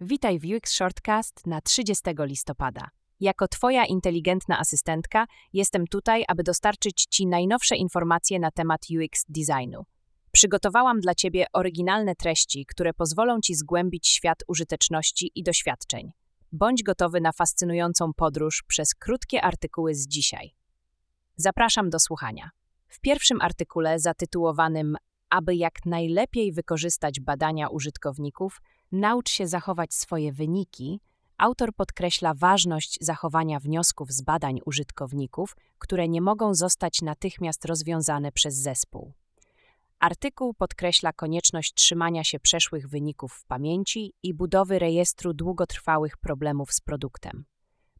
[0.00, 2.88] Witaj w UX Shortcast na 30 listopada.
[3.20, 9.84] Jako Twoja inteligentna asystentka jestem tutaj, aby dostarczyć Ci najnowsze informacje na temat UX designu.
[10.32, 16.12] Przygotowałam dla Ciebie oryginalne treści, które pozwolą Ci zgłębić świat użyteczności i doświadczeń.
[16.52, 20.54] Bądź gotowy na fascynującą podróż przez krótkie artykuły z dzisiaj.
[21.36, 22.50] Zapraszam do słuchania.
[22.88, 24.96] W pierwszym artykule zatytułowanym
[25.30, 28.60] Aby jak najlepiej wykorzystać badania użytkowników,
[28.92, 31.00] naucz się zachować swoje wyniki,
[31.38, 38.54] autor podkreśla ważność zachowania wniosków z badań użytkowników, które nie mogą zostać natychmiast rozwiązane przez
[38.54, 39.12] zespół.
[39.98, 46.80] Artykuł podkreśla konieczność trzymania się przeszłych wyników w pamięci i budowy rejestru długotrwałych problemów z
[46.80, 47.44] produktem.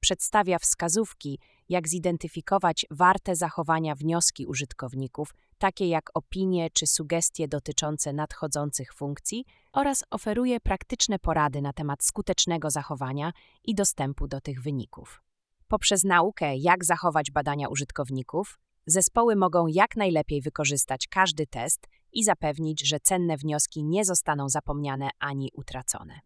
[0.00, 8.94] Przedstawia wskazówki, jak zidentyfikować warte zachowania wnioski użytkowników, takie jak opinie czy sugestie dotyczące nadchodzących
[8.94, 13.32] funkcji, oraz oferuje praktyczne porady na temat skutecznego zachowania
[13.64, 15.22] i dostępu do tych wyników.
[15.68, 22.88] Poprzez naukę, jak zachować badania użytkowników, zespoły mogą jak najlepiej wykorzystać każdy test i zapewnić,
[22.88, 26.20] że cenne wnioski nie zostaną zapomniane ani utracone.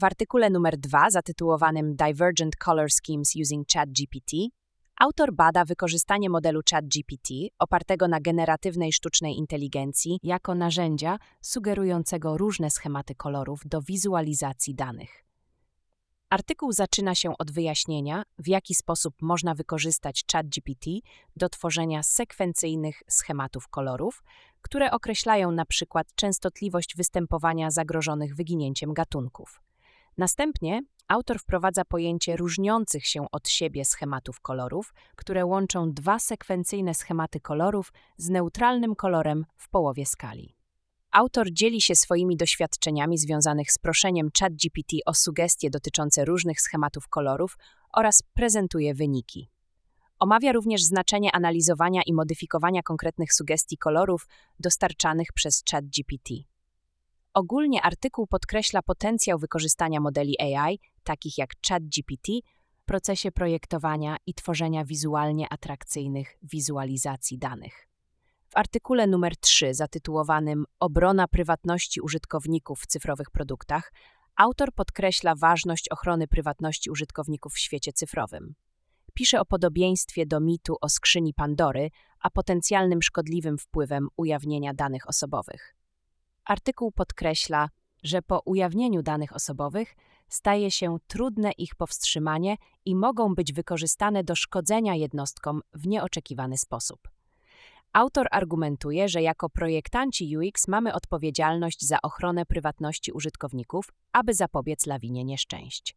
[0.00, 4.32] W artykule numer 2 zatytułowanym Divergent Color Schemes Using ChatGPT
[4.98, 13.14] autor bada wykorzystanie modelu ChatGPT opartego na generatywnej sztucznej inteligencji jako narzędzia sugerującego różne schematy
[13.14, 15.24] kolorów do wizualizacji danych.
[16.30, 20.90] Artykuł zaczyna się od wyjaśnienia, w jaki sposób można wykorzystać ChatGPT
[21.36, 24.24] do tworzenia sekwencyjnych schematów kolorów,
[24.62, 29.60] które określają przykład częstotliwość występowania zagrożonych wyginięciem gatunków.
[30.18, 37.40] Następnie autor wprowadza pojęcie różniących się od siebie schematów kolorów, które łączą dwa sekwencyjne schematy
[37.40, 40.56] kolorów z neutralnym kolorem w połowie skali.
[41.10, 47.56] Autor dzieli się swoimi doświadczeniami związanymi z proszeniem ChatGPT o sugestie dotyczące różnych schematów kolorów
[47.92, 49.50] oraz prezentuje wyniki.
[50.18, 54.26] Omawia również znaczenie analizowania i modyfikowania konkretnych sugestii kolorów
[54.60, 56.57] dostarczanych przez ChatGPT.
[57.38, 62.32] Ogólnie artykuł podkreśla potencjał wykorzystania modeli AI, takich jak ChatGPT,
[62.78, 67.88] w procesie projektowania i tworzenia wizualnie atrakcyjnych wizualizacji danych.
[68.48, 73.92] W artykule numer 3 zatytułowanym Obrona prywatności użytkowników w cyfrowych produktach
[74.36, 78.54] autor podkreśla ważność ochrony prywatności użytkowników w świecie cyfrowym.
[79.14, 85.77] Pisze o podobieństwie do mitu o skrzyni Pandory, a potencjalnym szkodliwym wpływem ujawnienia danych osobowych.
[86.48, 87.68] Artykuł podkreśla,
[88.02, 89.96] że po ujawnieniu danych osobowych
[90.28, 97.08] staje się trudne ich powstrzymanie i mogą być wykorzystane do szkodzenia jednostkom w nieoczekiwany sposób.
[97.92, 105.24] Autor argumentuje, że jako projektanci UX mamy odpowiedzialność za ochronę prywatności użytkowników, aby zapobiec lawinie
[105.24, 105.96] nieszczęść.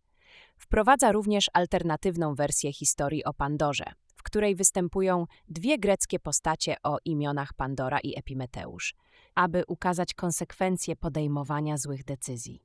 [0.58, 3.86] Wprowadza również alternatywną wersję historii o Pandorze,
[4.22, 8.96] w której występują dwie greckie postacie o imionach Pandora i Epimeteusz,
[9.36, 12.64] aby ukazać konsekwencje podejmowania złych decyzji.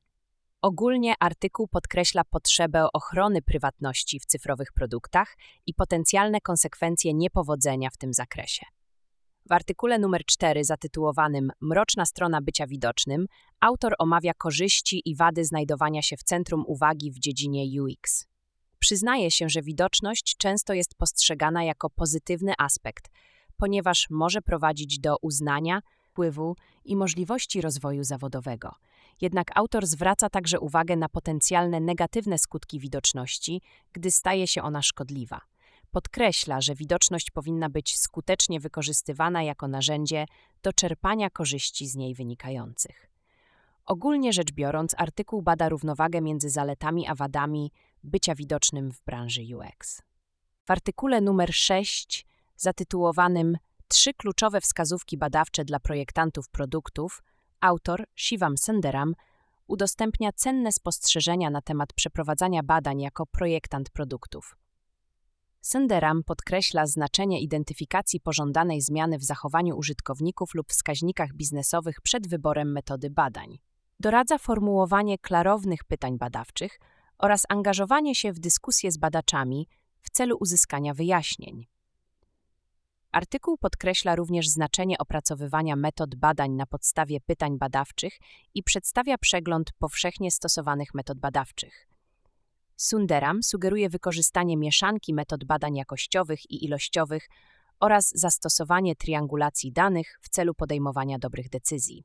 [0.63, 8.13] Ogólnie artykuł podkreśla potrzebę ochrony prywatności w cyfrowych produktach i potencjalne konsekwencje niepowodzenia w tym
[8.13, 8.67] zakresie.
[9.49, 13.27] W artykule numer 4 zatytułowanym Mroczna strona bycia widocznym
[13.61, 18.27] autor omawia korzyści i wady znajdowania się w centrum uwagi w dziedzinie UX.
[18.87, 23.09] Przyznaje się, że widoczność często jest postrzegana jako pozytywny aspekt,
[23.57, 28.75] ponieważ może prowadzić do uznania, wpływu i możliwości rozwoju zawodowego.
[29.21, 35.41] Jednak autor zwraca także uwagę na potencjalne negatywne skutki widoczności, gdy staje się ona szkodliwa.
[35.91, 40.27] Podkreśla, że widoczność powinna być skutecznie wykorzystywana jako narzędzie
[40.63, 43.06] do czerpania korzyści z niej wynikających.
[43.87, 50.03] Ogólnie rzecz biorąc, artykuł bada równowagę między zaletami a wadami bycia widocznym w branży UX.
[50.65, 52.27] W artykule numer 6,
[52.57, 53.57] zatytułowanym
[53.89, 57.23] Trzy kluczowe wskazówki badawcze dla projektantów produktów,
[57.61, 59.15] autor Shivam Sundaram
[59.67, 64.57] udostępnia cenne spostrzeżenia na temat przeprowadzania badań jako projektant produktów.
[65.61, 73.11] Sundaram podkreśla znaczenie identyfikacji pożądanej zmiany w zachowaniu użytkowników lub wskaźnikach biznesowych przed wyborem metody
[73.11, 73.59] badań.
[74.01, 76.81] Doradza formułowanie klarownych pytań badawczych
[77.19, 79.69] oraz angażowanie się w dyskusje z badaczami
[80.03, 81.67] w celu uzyskania wyjaśnień.
[83.13, 88.19] Artykuł podkreśla również znaczenie opracowywania metod badań na podstawie pytań badawczych
[88.55, 91.89] i przedstawia przegląd powszechnie stosowanych metod badawczych.
[92.77, 97.29] Sunderam sugeruje wykorzystanie mieszanki metod badań jakościowych i ilościowych
[97.81, 102.05] oraz zastosowanie triangulacji danych w celu podejmowania dobrych decyzji.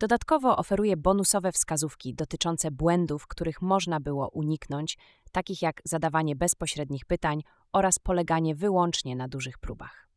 [0.00, 4.98] Dodatkowo oferuje bonusowe wskazówki dotyczące błędów, których można było uniknąć,
[5.32, 7.42] takich jak zadawanie bezpośrednich pytań
[7.72, 10.08] oraz poleganie wyłącznie na dużych próbach.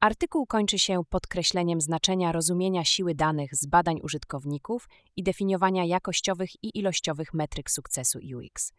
[0.00, 6.78] Artykuł kończy się podkreśleniem znaczenia rozumienia siły danych z badań użytkowników i definiowania jakościowych i
[6.78, 8.72] ilościowych metryk sukcesu UX.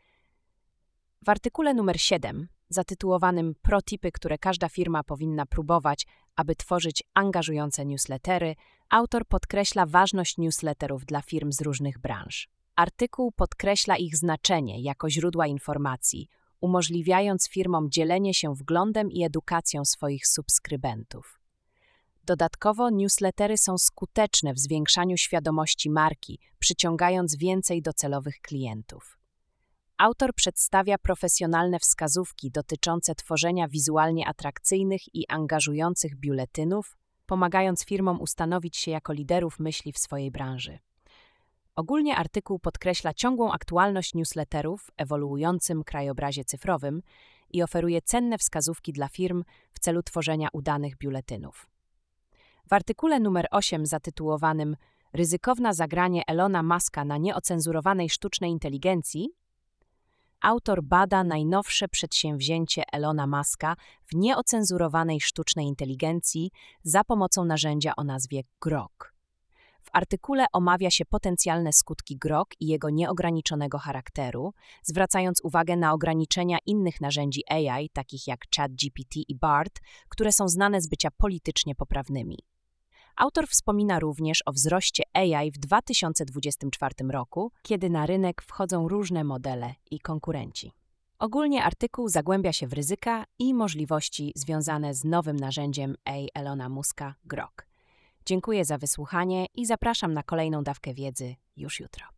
[1.26, 8.56] W artykule numer 7, zatytułowanym Protipy, które każda firma powinna próbować, aby tworzyć angażujące newslettery,
[8.90, 12.50] autor podkreśla ważność newsletterów dla firm z różnych branż.
[12.76, 16.28] Artykuł podkreśla ich znaczenie jako źródła informacji,
[16.62, 21.40] umożliwiając firmom dzielenie się wglądem i edukacją swoich subskrybentów.
[22.24, 29.18] Dodatkowo newslettery są skuteczne w zwiększaniu świadomości marki, przyciągając więcej docelowych klientów.
[29.98, 38.92] Autor przedstawia profesjonalne wskazówki dotyczące tworzenia wizualnie atrakcyjnych i angażujących biuletynów, pomagając firmom ustanowić się
[38.92, 40.80] jako liderów myśli w swojej branży.
[41.76, 47.02] Ogólnie artykuł podkreśla ciągłą aktualność newsletterów w ewoluującym krajobrazie cyfrowym
[47.52, 51.68] i oferuje cenne wskazówki dla firm w celu tworzenia udanych biuletynów.
[52.70, 54.76] W artykule numer 8 zatytułowanym
[55.14, 59.30] Ryzykowna zagranie Elona Muska na nieocenzurowanej sztucznej inteligencji
[60.46, 63.76] autor bada najnowsze przedsięwzięcie Elona Muska
[64.06, 66.52] w nieocenzurowanej sztucznej inteligencji
[66.84, 69.14] za pomocą narzędzia o nazwie Grok.
[69.82, 74.54] W artykule omawia się potencjalne skutki GROK i jego nieograniczonego charakteru,
[74.84, 80.82] zwracając uwagę na ograniczenia innych narzędzi AI, takich jak ChatGPT i BART, które są znane
[80.82, 82.38] z bycia politycznie poprawnymi.
[83.18, 89.74] Autor wspomina również o wzroście AI w 2024 roku, kiedy na rynek wchodzą różne modele
[89.92, 90.72] i konkurenci.
[91.20, 97.16] Ogólnie artykuł zagłębia się w ryzyka i możliwości związane z nowym narzędziem AI Elona Muska
[97.26, 97.68] Grok.
[98.26, 102.15] Dziękuję za wysłuchanie i zapraszam na kolejną dawkę wiedzy już jutro.